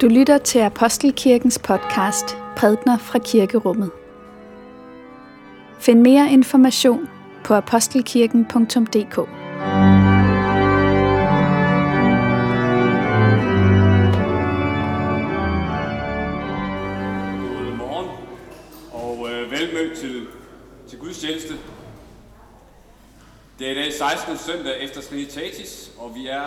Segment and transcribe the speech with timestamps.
[0.00, 3.90] Du lytter til Apostelkirkens podcast Prædner fra Kirkerummet.
[5.80, 7.08] Find mere information
[7.44, 9.16] på apostelkirken.dk.
[9.16, 9.26] God
[17.76, 18.08] morgen
[18.92, 20.26] og øh, velmødt til,
[20.88, 21.54] til gudstjeneste.
[23.58, 24.38] Det er i dag 16.
[24.38, 26.44] søndag efter Trinitatis, og vi er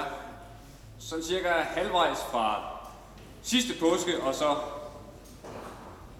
[0.99, 2.76] sådan cirka halvvejs fra
[3.47, 4.55] sidste påske og så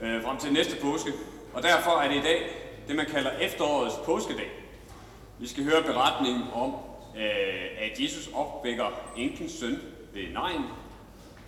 [0.01, 1.13] øh, frem til næste påske.
[1.53, 2.49] Og derfor er det i dag
[2.87, 4.51] det, man kalder efterårets påskedag.
[5.39, 6.75] Vi skal høre beretningen om,
[7.17, 8.85] øh, at Jesus opvækker
[9.17, 9.79] enkens søn
[10.13, 10.63] ved Nejen,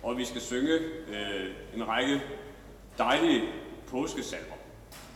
[0.02, 0.72] og vi skal synge
[1.08, 2.22] øh, en række
[2.98, 3.48] dejlige
[3.86, 4.54] påskesalmer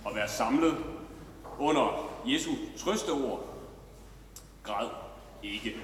[0.05, 0.77] og være samlet
[1.58, 3.48] under Jesu trøsteord.
[4.62, 4.88] Græd
[5.42, 5.77] ikke.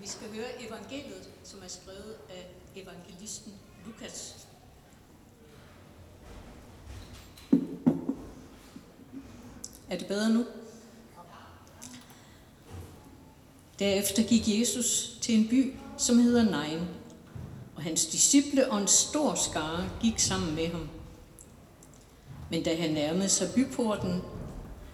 [0.00, 2.46] Vi skal høre evangeliet, som er skrevet af
[2.76, 3.52] evangelisten
[3.86, 4.46] Lukas.
[9.90, 10.46] Er det bedre nu?
[13.78, 16.80] Derefter gik Jesus til en by, som hedder Nain,
[17.76, 20.88] og hans disciple og en stor skare gik sammen med ham.
[22.50, 24.22] Men da han nærmede sig byporten,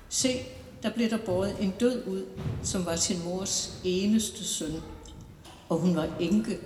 [0.08, 0.28] se,
[0.82, 2.26] der blev der båret en død ud,
[2.62, 4.82] som var sin mors eneste søn,
[5.68, 6.58] og hun var enke.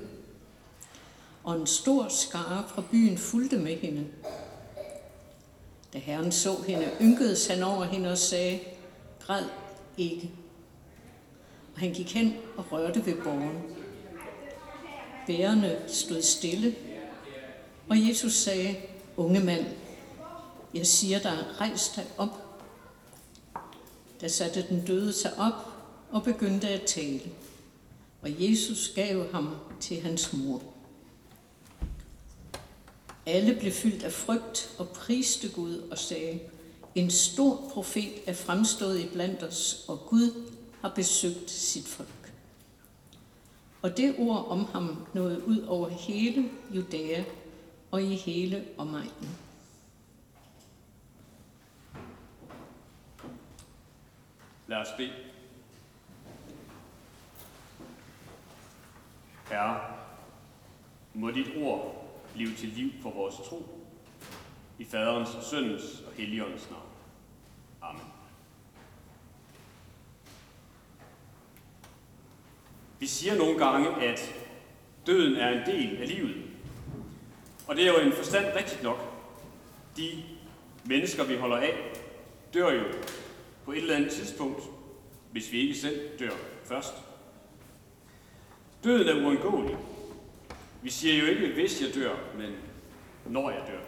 [1.45, 4.07] Og en stor skare fra byen fulgte med hende.
[5.93, 8.61] Da herren så hende, ynkedes han over hende og sagde,
[9.21, 9.45] græd
[9.97, 10.31] ikke.
[11.75, 13.63] Og han gik hen og rørte ved borgen.
[15.27, 16.75] Bærerne stod stille,
[17.89, 18.77] og Jesus sagde,
[19.17, 19.67] unge mand,
[20.75, 22.59] jeg siger dig, rejs dig op.
[24.21, 25.73] Da satte den døde sig op
[26.11, 27.21] og begyndte at tale.
[28.23, 30.63] Og Jesus gav ham til hans mor.
[33.27, 36.41] Alle blev fyldt af frygt og priste Gud og sagde,
[36.95, 42.33] en stor profet er fremstået i blandt os, og Gud har besøgt sit folk.
[43.83, 47.25] Og det ord om ham nåede ud over hele Judæa
[47.91, 49.39] og i hele omegnen.
[54.67, 55.32] Lad os bede.
[59.53, 59.81] Herre,
[61.15, 63.79] må dit ord blive til liv for vores tro.
[64.79, 66.83] I faderens og søndens og helligåndens navn.
[67.83, 68.03] Amen.
[72.99, 74.35] Vi siger nogle gange, at
[75.07, 76.45] døden er en del af livet.
[77.67, 78.99] Og det er jo en forstand rigtigt nok.
[79.97, 80.23] De
[80.85, 81.75] mennesker, vi holder af,
[82.55, 82.85] dør jo
[83.65, 84.63] på et eller andet tidspunkt,
[85.33, 87.12] hvis vi ikke selv dør først.
[88.85, 89.77] Døden er uundgåelig.
[90.83, 92.51] Vi siger jo ikke, hvis jeg dør, men
[93.27, 93.81] når jeg dør.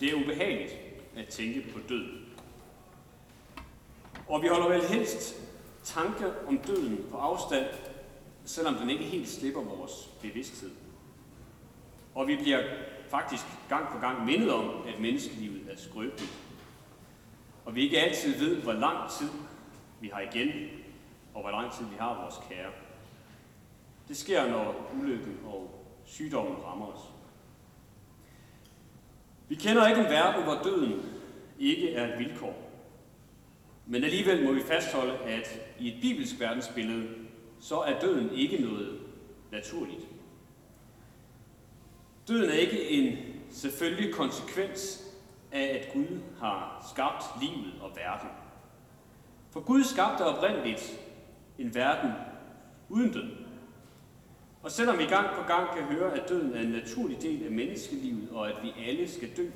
[0.00, 0.76] Det er ubehageligt
[1.16, 2.04] at tænke på død.
[4.28, 5.40] Og vi holder vel helst
[5.84, 7.66] tanker om døden på afstand,
[8.44, 10.70] selvom den ikke helt slipper vores bevidsthed.
[12.14, 12.62] Og vi bliver
[13.08, 16.38] faktisk gang på gang mindet om, at menneskelivet er skrøbeligt.
[17.64, 19.28] Og vi ikke altid ved, hvor lang tid
[20.00, 20.48] vi har igen,
[21.34, 22.70] og hvor lang tid vi har vores kære.
[24.08, 27.00] Det sker, når ulykken og sygdommen rammer os.
[29.48, 31.02] Vi kender ikke en verden, hvor døden
[31.58, 32.70] ikke er et vilkår.
[33.86, 37.08] Men alligevel må vi fastholde, at i et bibelsk verdensbillede,
[37.60, 39.00] så er døden ikke noget
[39.52, 40.08] naturligt.
[42.28, 43.18] Døden er ikke en
[43.50, 45.04] selvfølgelig konsekvens
[45.52, 48.28] af, at Gud har skabt livet og verden.
[49.50, 51.00] For Gud skabte oprindeligt
[51.60, 52.10] en verden
[52.88, 53.30] uden død.
[54.62, 57.50] Og selvom vi gang på gang kan høre, at døden er en naturlig del af
[57.50, 59.46] menneskelivet, og at vi alle skal dø,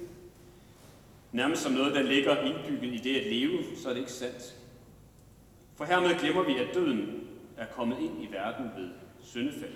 [1.32, 4.56] nærmest som noget, der ligger indbygget i det at leve, så er det ikke sandt.
[5.76, 8.90] For hermed glemmer vi, at døden er kommet ind i verden ved
[9.23, 9.75] syndefald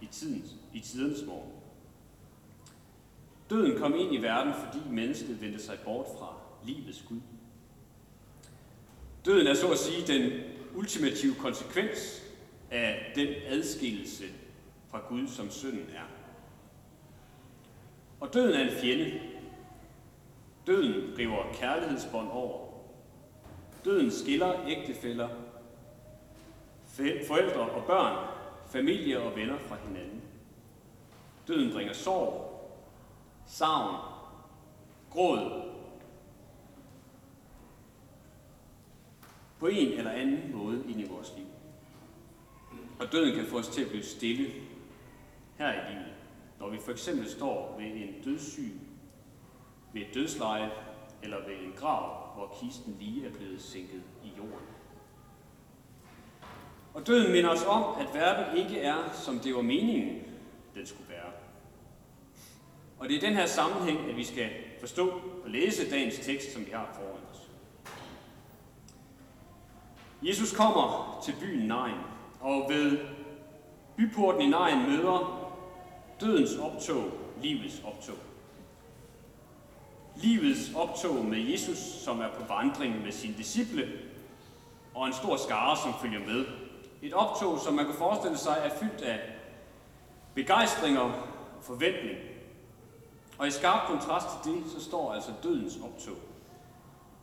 [0.00, 1.50] i, tidens, i tidens morgen.
[3.50, 6.34] Døden kom ind i verden, fordi mennesket vendte sig bort fra
[6.66, 7.20] livets Gud.
[9.24, 10.32] Døden er så at sige den
[10.74, 12.22] ultimative konsekvens
[12.70, 14.24] af den adskillelse
[14.90, 16.06] fra Gud, som synden er.
[18.20, 19.20] Og døden er en fjende.
[20.66, 22.68] Døden river kærlighedsbånd over.
[23.84, 25.28] Døden skiller ægtefæller,
[27.26, 28.28] forældre og børn,
[28.70, 30.22] familie og venner fra hinanden.
[31.48, 32.52] Døden bringer sorg,
[33.46, 33.96] savn,
[35.10, 35.71] gråd.
[39.62, 41.46] På en eller anden måde ind i vores liv.
[43.00, 44.50] Og døden kan få os til at blive stille
[45.58, 46.14] her i livet,
[46.60, 48.72] når vi for eksempel står ved en dødssyg,
[49.92, 50.70] ved et dødsleje
[51.22, 54.66] eller ved en grav, hvor kisten lige er blevet sænket i jorden.
[56.94, 60.22] Og døden minder os om, at verden ikke er, som det var meningen,
[60.74, 61.32] den skulle være.
[62.98, 64.50] Og det er i den her sammenhæng, at vi skal
[64.80, 65.08] forstå
[65.44, 67.41] og læse dagens tekst, som vi har foran os.
[70.22, 71.96] Jesus kommer til byen Nain,
[72.40, 72.98] og ved
[73.96, 75.48] byporten i Nain møder
[76.20, 77.04] dødens optog
[77.42, 78.16] livets optog.
[80.16, 83.88] Livets optog med Jesus, som er på vandring med sine disciple,
[84.94, 86.44] og en stor skare, som følger med.
[87.02, 89.20] Et optog, som man kan forestille sig, er fyldt af
[90.34, 91.12] begejstring og
[91.62, 92.18] forventning.
[93.38, 96.16] Og i skarp kontrast til det, så står altså dødens optog.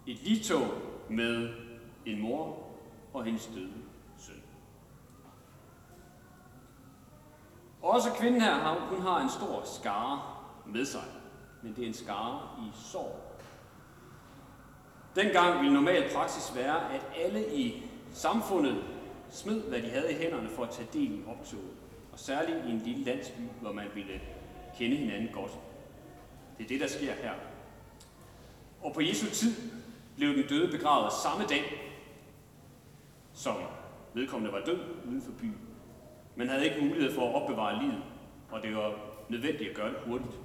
[0.07, 0.67] Et ligtog
[1.09, 1.49] med
[2.05, 2.68] en mor
[3.13, 3.73] og hendes døde
[4.17, 4.41] søn.
[7.81, 10.21] Også kvinden her, hun har en stor skare
[10.65, 11.03] med sig,
[11.61, 13.29] men det er en skare i sorg.
[15.15, 18.83] Dengang ville normal praksis være, at alle i samfundet
[19.29, 21.69] smed, hvad de havde i hænderne for at tage del i optoget.
[22.11, 24.21] Og særligt i en lille landsby, hvor man ville
[24.77, 25.51] kende hinanden godt.
[26.57, 27.33] Det er det, der sker her.
[28.83, 29.55] Og på Jesu tid
[30.15, 31.88] blev den døde begravet samme dag,
[33.39, 33.55] som
[34.13, 35.57] vedkommende var død uden for byen.
[36.35, 38.03] Man havde ikke mulighed for at opbevare livet,
[38.51, 38.93] og det var
[39.29, 40.39] nødvendigt at gøre det hurtigt.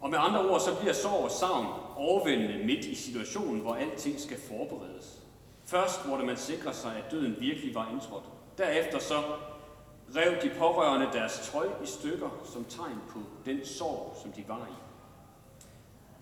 [0.00, 1.66] Og med andre ord, så bliver sorg og savn
[1.96, 5.22] overvældende midt i situationen, hvor alting skal forberedes.
[5.64, 8.24] Først måtte man sikre sig, at døden virkelig var indtrådt.
[8.58, 9.22] Derefter så
[10.16, 14.66] rev de pårørende deres tøj i stykker som tegn på den sorg, som de var
[14.70, 14.87] i.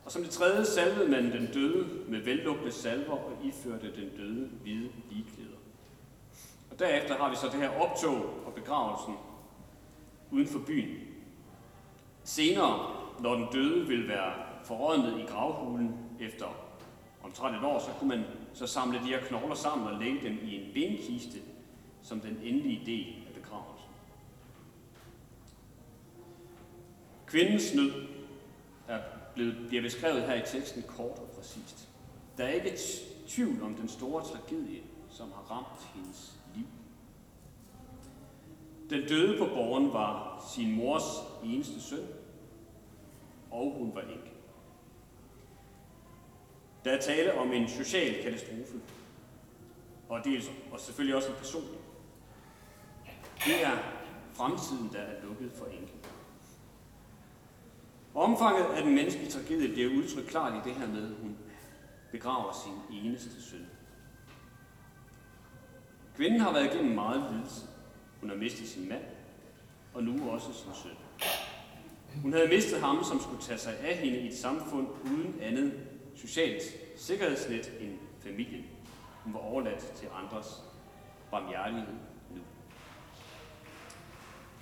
[0.06, 4.48] Og som det tredje salvede man den døde med vellugtende salver og iførte den døde
[4.62, 5.56] hvide ligeklæder.
[6.70, 8.16] Og derefter har vi så det her optog
[8.46, 9.14] og begravelsen
[10.30, 10.96] uden for byen.
[12.24, 14.32] Senere, når den døde vil være
[14.64, 16.46] forrådnet i gravhulen efter
[17.22, 18.24] omtrent et år, så kunne man
[18.54, 21.38] så samle de her knogler sammen og lægge dem i en benkiste
[22.02, 23.90] som den endelige del af begravelsen.
[27.26, 27.92] Kvindens nød
[28.88, 28.98] er
[29.68, 31.88] bliver beskrevet her i teksten kort og præcist.
[32.36, 32.78] Der er ikke
[33.28, 36.66] tvivl om den store tragedie, som har ramt hendes liv.
[38.90, 41.02] Den døde på borgen var sin mors
[41.44, 42.06] eneste søn,
[43.50, 44.32] og hun var ikke.
[46.84, 48.80] Der er tale om en social katastrofe,
[50.08, 51.80] og, dels, og selvfølgelig også en personlig.
[53.44, 53.78] Det er
[54.34, 55.95] fremtiden, der er lukket for enke.
[58.16, 61.36] Omfanget af den menneskelige tragedie bliver udtrykt klart i det her med, at hun
[62.12, 63.66] begraver sin eneste søn.
[66.16, 67.66] Kvinden har været igennem meget lidelse.
[68.20, 69.02] Hun har mistet sin mand,
[69.94, 70.96] og nu også sin søn.
[72.22, 75.72] Hun havde mistet ham, som skulle tage sig af hende i et samfund uden andet
[76.14, 76.62] socialt
[76.96, 78.64] sikkerhedsnet end familien.
[79.24, 80.62] Hun var overladt til andres
[81.30, 81.94] barmhjertighed.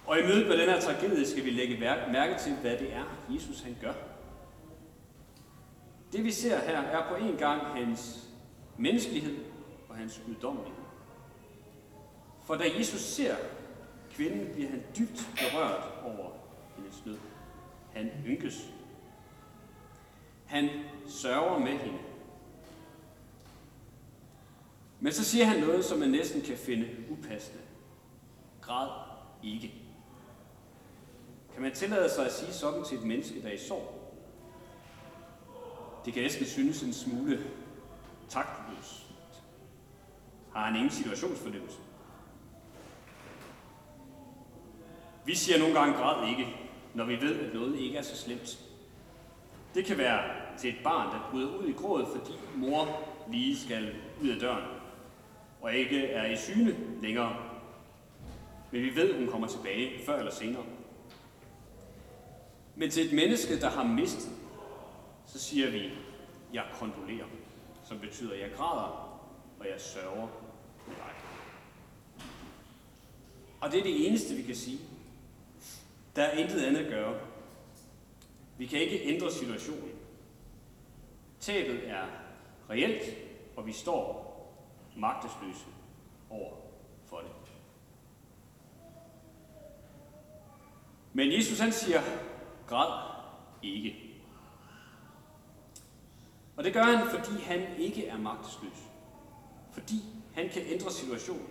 [0.07, 1.81] Og i mødet med den her tragedie skal vi lægge
[2.13, 3.93] mærke til, hvad det er, Jesus han gør.
[6.13, 8.29] Det vi ser her er på en gang hans
[8.79, 9.37] menneskelighed
[9.89, 10.85] og hans guddommelighed.
[12.45, 13.35] For da Jesus ser
[14.11, 16.31] kvinden, bliver han dybt berørt over
[16.77, 17.19] hendes nød.
[17.93, 18.73] Han ynkes.
[20.47, 20.69] Han
[21.07, 21.99] sørger med hende.
[25.01, 27.63] Men så siger han noget, som man næsten kan finde upassende.
[28.61, 28.89] Græd
[29.43, 29.84] ikke.
[31.55, 34.01] Kan man tillade sig at sige sådan til et menneske, der er i sorg?
[36.05, 37.39] Det kan næsten synes en smule
[38.29, 39.07] taktløst.
[40.55, 41.79] Har han ingen situationsfornemmelse?
[45.25, 46.57] Vi siger nogle gange græd ikke,
[46.95, 48.59] når vi ved, at noget ikke er så slemt.
[49.75, 50.21] Det kan være
[50.59, 52.87] til et barn, der bryder ud i grådet, fordi mor
[53.31, 54.65] lige skal ud af døren,
[55.61, 57.37] og ikke er i syne længere.
[58.71, 60.65] Men vi ved, at hun kommer tilbage før eller senere.
[62.77, 64.31] Men til et menneske, der har mistet,
[65.27, 65.91] så siger vi,
[66.53, 67.27] jeg kondolerer,
[67.85, 69.21] som betyder, at jeg græder,
[69.61, 70.29] og jeg sørger
[70.87, 71.15] med dig.
[73.61, 74.79] Og det er det eneste, vi kan sige.
[76.17, 77.21] Der er intet andet at gøre.
[78.59, 79.91] Vi kan ikke ændre situationen.
[81.41, 82.07] Tabet er
[82.71, 83.03] reelt,
[83.57, 84.25] og vi står
[84.97, 85.65] magtesløse
[86.31, 86.53] over
[87.07, 87.31] for det.
[91.13, 92.01] Men Jesus han siger,
[92.67, 93.15] græd
[93.63, 93.97] ikke.
[96.57, 98.83] Og det gør han, fordi han ikke er magtesløs.
[99.73, 100.05] Fordi
[100.35, 101.49] han kan ændre situationen.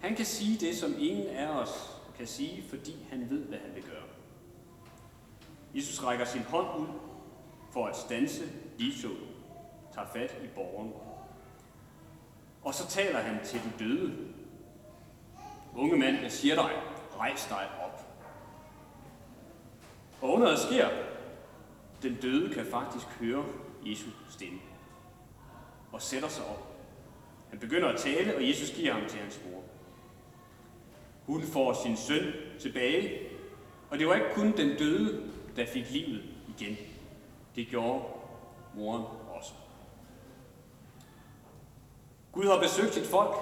[0.00, 3.74] Han kan sige det, som ingen af os kan sige, fordi han ved, hvad han
[3.74, 4.02] vil gøre.
[5.74, 6.86] Jesus rækker sin hånd ud
[7.72, 8.44] for at stanse
[8.78, 9.28] livsåden,
[9.94, 10.92] tager fat i borgeren.
[12.62, 14.28] Og så taler han til den døde.
[15.76, 16.70] Unge mand, jeg siger dig,
[17.18, 17.97] rejs dig op.
[20.20, 20.88] Og underet sker,
[22.02, 23.44] den døde kan faktisk høre
[23.86, 24.58] Jesu stemme
[25.92, 26.78] og sætter sig op.
[27.50, 29.62] Han begynder at tale, og Jesus giver ham til hans mor.
[31.26, 33.18] Hun får sin søn tilbage,
[33.90, 36.76] og det var ikke kun den døde, der fik livet igen.
[37.56, 38.04] Det gjorde
[38.74, 39.04] moren
[39.36, 39.52] også.
[42.32, 43.36] Gud har besøgt sit folk,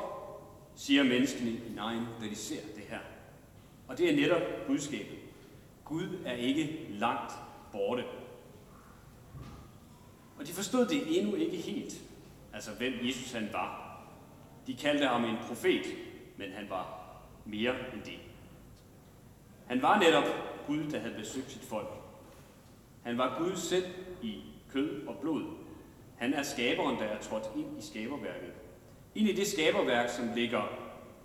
[0.76, 2.99] siger menneskene i Nein, da de ser det her.
[3.88, 5.18] Og det er netop budskabet.
[5.88, 7.33] Gud er ikke langt
[7.73, 8.05] borte.
[10.38, 11.95] Og de forstod det endnu ikke helt,
[12.52, 14.00] altså hvem Jesus han var.
[14.66, 15.87] De kaldte ham en profet,
[16.37, 17.07] men han var
[17.45, 18.19] mere end det.
[19.66, 20.25] Han var netop
[20.66, 21.88] Gud, der havde besøgt sit folk.
[23.02, 23.85] Han var Gud selv
[24.23, 25.45] i kød og blod.
[26.16, 28.52] Han er skaberen, der er trådt ind i skaberværket.
[29.14, 30.62] Ind i det skaberværk, som ligger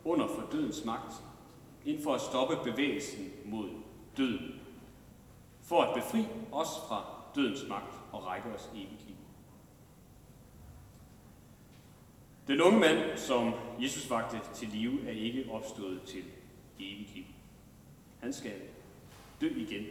[0.05, 1.13] under for dødens magt.
[1.85, 3.69] Ind for at stoppe bevægelsen mod
[4.17, 4.61] døden.
[5.61, 9.15] For at befri os fra dødens magt og række os evigt liv.
[12.47, 16.23] Den unge mand, som Jesus vagte til live, er ikke opstået til
[16.79, 17.23] evigt liv.
[18.19, 18.53] Han skal
[19.41, 19.85] dø igen.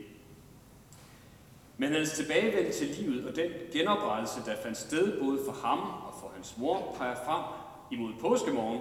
[1.77, 6.15] Men hans tilbagevendelse til livet og den genoprettelse, der fandt sted både for ham og
[6.21, 7.45] for hans mor, peger frem
[7.91, 8.81] imod påskemorgen,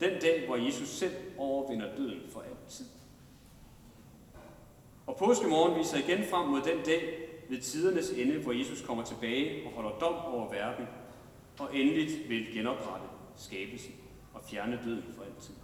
[0.00, 2.86] den dag, hvor Jesus selv overvinder døden for altid.
[5.12, 9.66] Og påskemorgen viser igen frem mod den dag ved tidernes ende, hvor Jesus kommer tilbage
[9.66, 10.86] og holder dom over verden
[11.58, 13.94] og endeligt vil genoprette skabelsen
[14.34, 15.54] og fjerne døden for altid.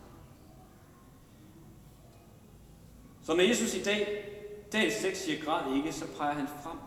[3.23, 4.29] Så når Jesus i dag,
[4.73, 6.79] dagens 6 siger græd ikke, så peger han frem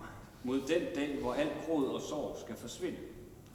[0.43, 2.97] mod den dag, hvor alt gråd og sorg skal forsvinde.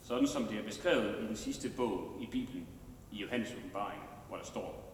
[0.02, 2.66] Sådan som det er beskrevet i den sidste bog i Bibelen,
[3.12, 4.92] i Johannes åbenbaring, hvor der står,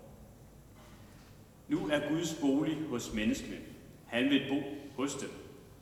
[1.69, 3.72] Nu er Guds bolig hos menneskene.
[4.13, 4.63] Han vil bo
[5.03, 5.31] hos dem,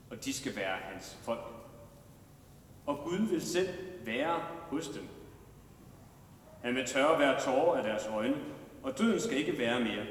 [0.09, 1.39] og de skal være hans folk.
[2.85, 3.69] Og Gud vil selv
[4.05, 5.07] være hos dem.
[6.61, 8.37] Han vil tørre hver tårer af deres øjne,
[8.83, 10.05] og døden skal ikke være mere.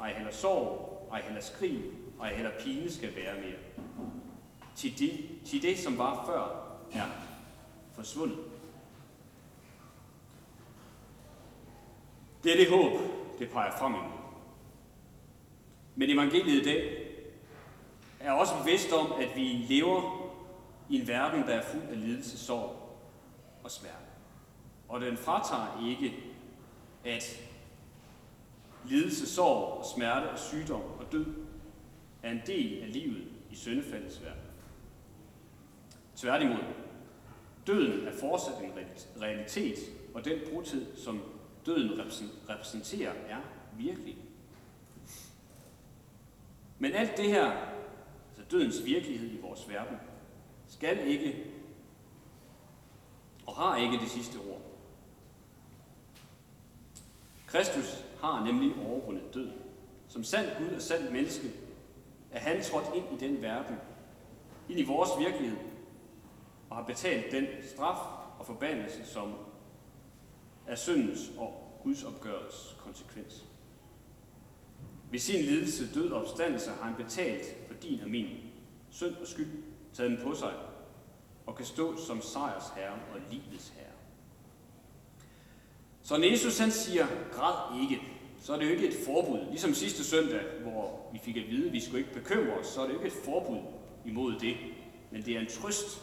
[0.00, 1.82] Ej heller sorg, ej heller skrig,
[2.20, 3.58] ej heller pine skal være mere.
[4.76, 6.66] Til det, til det, som var før,
[7.00, 7.06] er
[7.94, 8.38] forsvundet.
[12.44, 13.00] Det er det håb,
[13.38, 14.10] det peger frem imod.
[15.94, 16.95] Men evangeliet i dag
[18.26, 20.30] er også bevidst om, at vi lever
[20.90, 22.98] i en verden, der er fuld af lidelse, sorg
[23.64, 23.96] og smerte.
[24.88, 26.14] Og den fratager ikke,
[27.04, 27.42] at
[28.84, 31.26] lidelse, sorg og smerte og sygdom og død
[32.22, 34.42] er en del af livet i syndefaldets verden.
[36.16, 36.64] Tværtimod,
[37.66, 38.72] døden er fortsat en
[39.22, 39.78] realitet,
[40.14, 41.22] og den brudtid, som
[41.66, 42.00] døden
[42.48, 43.40] repræsenterer, er
[43.76, 44.16] virkelig.
[46.78, 47.52] Men alt det her,
[48.50, 49.96] dødens virkelighed i vores verden,
[50.66, 51.44] skal ikke
[53.46, 54.60] og har ikke det sidste ord.
[57.46, 59.52] Kristus har nemlig overvundet døden.
[60.08, 61.50] Som sand Gud og sand menneske
[62.30, 63.76] er han trådt ind i den verden,
[64.68, 65.58] ind i vores virkelighed,
[66.70, 67.98] og har betalt den straf
[68.38, 69.34] og forbandelse, som
[70.66, 73.44] er syndens og Guds opgørets konsekvens.
[75.10, 78.26] Ved sin lidelse, død og opstandelse har han betalt din og min
[78.90, 79.62] synd og skyld,
[79.94, 80.52] taget den på sig
[81.46, 83.86] og kan stå som sejrsherre og livets herre.
[86.02, 88.02] Så når Jesus han siger, græd ikke,
[88.42, 89.46] så er det jo ikke et forbud.
[89.50, 92.80] Ligesom sidste søndag, hvor vi fik at vide, at vi skulle ikke bekymre os, så
[92.80, 93.58] er det jo ikke et forbud
[94.04, 94.56] imod det.
[95.10, 96.02] Men det er en trøst.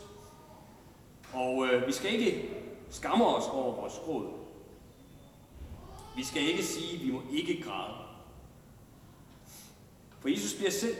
[1.33, 2.49] Og øh, vi skal ikke
[2.89, 4.27] skamme os over vores råd.
[6.15, 7.97] Vi skal ikke sige, at vi må ikke græde.
[10.19, 10.95] For Jesus bliver selv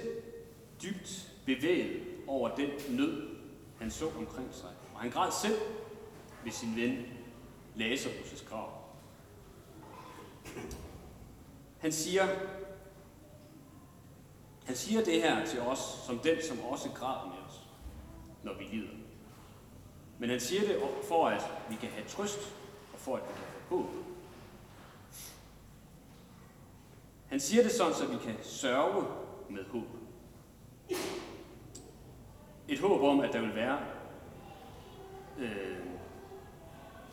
[0.83, 3.29] dybt bevæget over den nød,
[3.79, 4.69] han så omkring sig.
[4.93, 5.57] Og han græd selv
[6.43, 7.05] ved sin ven
[7.75, 8.83] Lazarus' grav.
[11.79, 12.27] Han siger,
[14.65, 17.61] han siger det her til os, som den, som også græder med os,
[18.43, 18.93] når vi lider.
[20.19, 22.55] Men han siger det for, at vi kan have trøst,
[22.93, 23.89] og for, at vi kan have håb.
[27.27, 29.05] Han siger det sådan, så vi kan sørge
[29.49, 30.02] med håb.
[32.73, 33.79] Et håb om, at der vil være
[35.39, 35.77] øh,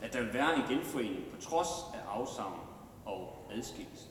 [0.02, 2.60] at der vil være en genforening på trods af afsavn
[3.04, 4.06] og adskillelse.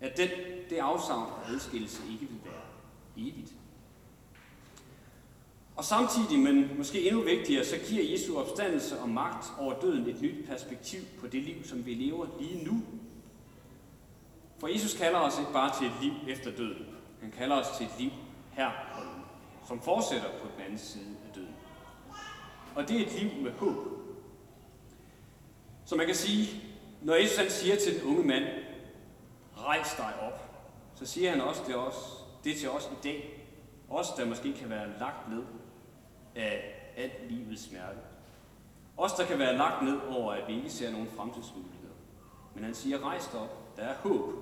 [0.00, 0.28] At den,
[0.70, 2.62] det afsavn og adskillelse ikke vil være
[3.16, 3.52] evigt.
[5.76, 10.22] Og samtidig, men måske endnu vigtigere, så giver Jesu opstandelse og magt over døden et
[10.22, 12.82] nyt perspektiv på det liv, som vi lever lige nu.
[14.58, 16.86] For Jesus kalder os ikke bare til et liv efter døden.
[17.20, 18.10] Han kalder os til et liv
[18.52, 18.70] her
[19.68, 21.56] som fortsætter på den anden side af døden.
[22.74, 23.76] Og det er et liv med håb.
[25.84, 26.62] Så man kan sige,
[27.02, 28.44] når Jesus han siger til den unge mand,
[29.56, 30.50] rejs dig op,
[30.94, 31.98] så siger han også det, også,
[32.44, 33.40] det til os i dag.
[33.90, 35.42] Os, der måske kan være lagt ned
[36.34, 37.98] af alt livets smerte.
[38.96, 41.94] Os, der kan være lagt ned over, at vi ikke ser nogen fremtidsmuligheder.
[42.54, 44.32] Men han siger, rejs dig op, der er håb.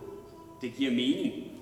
[0.60, 1.52] Det giver mening.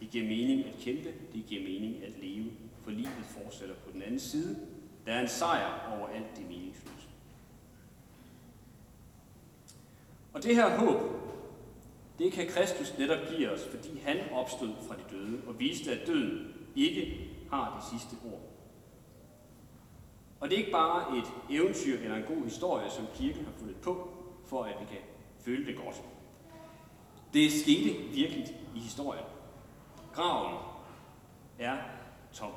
[0.00, 2.50] Det giver mening at kæmpe, det giver mening at leve,
[2.84, 4.58] for livet fortsætter på den anden side.
[5.06, 7.08] Der er en sejr over alt det meningsløse.
[10.32, 11.00] Og det her håb,
[12.18, 16.06] det kan Kristus netop give os, fordi han opstod fra de døde og viste, at
[16.06, 18.40] døden ikke har det sidste ord.
[20.40, 23.76] Og det er ikke bare et eventyr eller en god historie, som kirken har fundet
[23.76, 24.08] på,
[24.46, 24.98] for at vi kan
[25.38, 26.02] føle det godt.
[27.34, 29.24] Det skete virkelig i historien.
[30.14, 30.56] Graven
[31.58, 31.76] er
[32.32, 32.52] tom.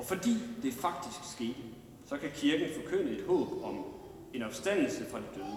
[0.00, 0.30] Og fordi
[0.62, 1.62] det faktisk skete,
[2.06, 3.84] så kan kirken forkynde et håb om
[4.34, 5.56] en opstandelse fra de døde.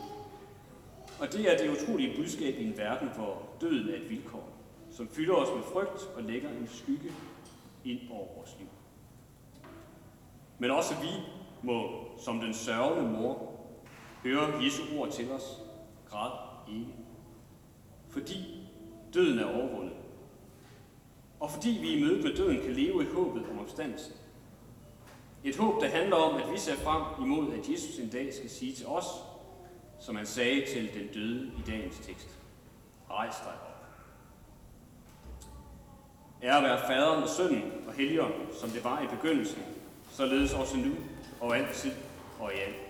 [1.20, 4.50] Og det er det utrolige budskab i en verden, hvor døden er et vilkår,
[4.92, 7.12] som fylder os med frygt og lægger en skygge
[7.86, 8.68] ind over vores liv.
[10.60, 11.10] Men også vi
[11.62, 13.52] må, som den sørgende mor,
[14.24, 15.44] høre Jesu ord til os.
[16.10, 16.32] Græd
[16.70, 16.94] ikke.
[18.10, 18.68] Fordi
[19.14, 19.94] døden er overvundet.
[21.40, 24.14] Og fordi vi i mødet med døden kan leve i håbet om opstandelsen.
[25.44, 28.50] Et håb, der handler om, at vi ser frem imod, at Jesus en dag skal
[28.50, 29.06] sige til os,
[30.00, 32.30] som han sagde til den døde i dagens tekst.
[33.10, 33.86] Rejs dig op.
[36.44, 39.64] Ære være faderen og sønnen og helligånden, som det var i begyndelsen,
[40.12, 40.92] således også nu
[41.42, 41.92] og altid
[42.40, 42.83] og i alt